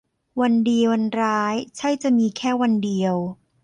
[0.41, 3.15] วันดีวันร้ายใช่จะมีแค่วันเดียว